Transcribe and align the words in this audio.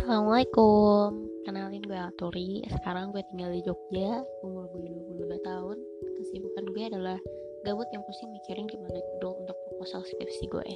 Assalamualaikum. 0.00 1.28
Kenalin 1.44 1.84
gue 1.84 1.92
Aturi 1.92 2.64
Sekarang 2.72 3.12
gue 3.12 3.20
tinggal 3.28 3.52
di 3.52 3.60
Jogja. 3.60 4.24
Umur 4.40 4.64
gue 4.72 4.88
22 4.88 5.44
tahun. 5.44 5.76
Kesibukan 6.16 6.64
gue 6.72 6.84
adalah 6.88 7.18
Gabut 7.68 7.84
yang 7.92 8.00
pusing 8.08 8.32
mikirin 8.32 8.64
gimana 8.64 8.96
judul 8.96 9.44
untuk 9.44 9.52
proposal 9.68 10.00
skripsi 10.00 10.48
gue. 10.48 10.68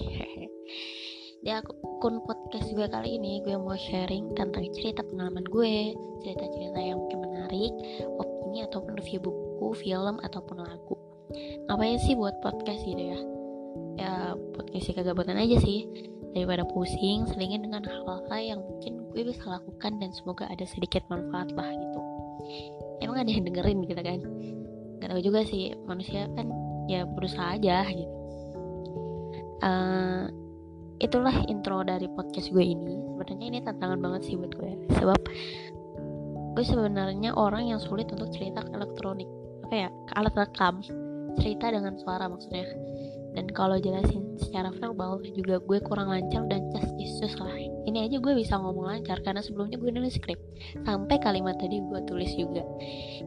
Di 1.41 1.57
akun 1.57 2.21
podcast 2.29 2.69
gue 2.69 2.85
kali 2.85 3.17
ini 3.17 3.41
Gue 3.41 3.57
mau 3.57 3.73
sharing 3.73 4.37
tentang 4.37 4.69
cerita 4.77 5.01
pengalaman 5.01 5.49
gue 5.49 5.97
Cerita-cerita 6.21 6.81
yang 6.85 7.01
mungkin 7.01 7.25
menarik 7.25 7.73
Opini 8.21 8.61
ataupun 8.69 8.93
review 9.01 9.25
buku, 9.25 9.73
film, 9.73 10.21
ataupun 10.21 10.61
lagu. 10.61 11.01
Ngapain 11.73 11.97
sih 11.97 12.13
buat 12.13 12.45
podcast 12.45 12.85
gitu 12.85 13.17
ya 13.17 13.34
Ya 13.95 14.35
podcast 14.55 14.85
sih 14.91 14.95
kagabutan 14.95 15.39
aja 15.39 15.59
sih. 15.63 15.87
Daripada 16.35 16.67
pusing 16.67 17.31
selingin 17.31 17.71
dengan 17.71 17.87
hal-hal 17.87 18.41
yang 18.43 18.61
mungkin 18.61 19.07
gue 19.15 19.23
bisa 19.23 19.47
lakukan 19.47 20.03
dan 20.03 20.11
semoga 20.11 20.51
ada 20.51 20.67
sedikit 20.67 21.07
manfaat 21.07 21.55
lah 21.55 21.71
gitu. 21.71 22.01
Emang 22.99 23.23
ada 23.23 23.31
yang 23.31 23.47
dengerin 23.47 23.87
gitu 23.87 24.03
kan? 24.03 24.19
Gak 24.99 25.09
tahu 25.15 25.21
juga 25.23 25.47
sih 25.47 25.79
manusia 25.87 26.27
kan 26.35 26.51
ya 26.91 27.07
berusaha 27.07 27.55
aja 27.55 27.87
gitu. 27.87 28.15
Uh, 29.63 30.27
itulah 30.99 31.35
intro 31.47 31.87
dari 31.87 32.11
podcast 32.11 32.51
gue 32.51 32.67
ini. 32.67 32.99
Sebenarnya 33.15 33.47
ini 33.55 33.59
tantangan 33.63 34.03
banget 34.03 34.27
sih 34.27 34.35
buat 34.35 34.53
gue. 34.59 34.73
Sebab 34.99 35.21
gue 36.55 36.65
sebenarnya 36.67 37.35
orang 37.35 37.71
yang 37.71 37.79
sulit 37.83 38.11
untuk 38.11 38.31
cerita 38.31 38.63
ke 38.63 38.71
elektronik 38.75 39.27
apa 39.65 39.75
ya 39.75 39.89
ke 39.91 40.13
alat 40.15 40.35
rekam 40.39 40.75
cerita 41.35 41.67
dengan 41.75 41.99
suara 41.99 42.31
maksudnya 42.31 42.63
dan 43.35 43.51
kalau 43.51 43.77
jelasin 43.83 44.39
secara 44.39 44.71
verbal 44.79 45.19
juga 45.35 45.59
gue 45.59 45.79
kurang 45.83 46.07
lancar 46.07 46.47
dan 46.47 46.71
just 46.71 46.95
isus 47.03 47.35
lah. 47.43 47.51
Ini 47.85 48.07
aja 48.07 48.23
gue 48.23 48.33
bisa 48.39 48.55
ngomong 48.55 48.87
lancar 48.87 49.19
karena 49.27 49.43
sebelumnya 49.43 49.75
gue 49.75 49.91
nulis 49.91 50.15
skrip. 50.15 50.39
Sampai 50.87 51.19
kalimat 51.19 51.59
tadi 51.59 51.83
gue 51.83 52.01
tulis 52.07 52.31
juga. 52.39 52.63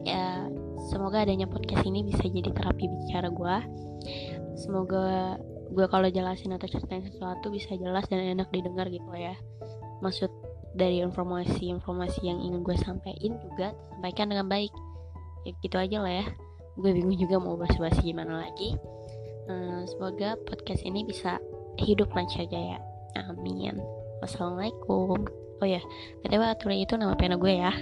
Ya 0.08 0.48
semoga 0.88 1.28
adanya 1.28 1.44
podcast 1.44 1.84
ini 1.84 2.08
bisa 2.08 2.24
jadi 2.24 2.48
terapi 2.48 2.88
bicara 2.88 3.28
gue. 3.28 3.56
Semoga 4.56 5.36
gue 5.68 5.86
kalau 5.92 6.08
jelasin 6.08 6.56
atau 6.56 6.64
ceritain 6.64 7.04
sesuatu 7.04 7.52
bisa 7.52 7.76
jelas 7.76 8.08
dan 8.08 8.24
enak 8.24 8.48
didengar 8.48 8.88
gitu 8.88 9.12
ya. 9.12 9.36
Maksud 10.00 10.32
dari 10.72 11.04
informasi-informasi 11.04 12.24
yang 12.24 12.40
ingin 12.40 12.64
gue 12.64 12.76
sampaikan 12.80 13.36
juga 13.44 13.76
sampaikan 13.92 14.32
dengan 14.32 14.48
baik. 14.48 14.72
Ya 15.44 15.52
gitu 15.60 15.76
aja 15.76 16.00
lah 16.00 16.24
ya. 16.24 16.26
Gue 16.80 16.96
bingung 16.96 17.20
juga 17.20 17.36
mau 17.36 17.60
bahas-bahas 17.60 18.00
gimana 18.00 18.48
lagi 18.48 18.72
uh, 19.48 19.82
semoga 19.88 20.36
podcast 20.46 20.84
ini 20.84 21.02
bisa 21.02 21.40
hidup 21.80 22.12
lancar 22.12 22.46
jaya 22.46 22.78
amin. 23.18 23.80
Wassalamualaikum. 24.22 25.26
Oh 25.58 25.66
ya 25.66 25.82
btw 26.22 26.42
aturan 26.54 26.78
itu 26.78 26.94
nama 26.94 27.18
pena 27.18 27.34
gue 27.34 27.50
ya 27.50 27.74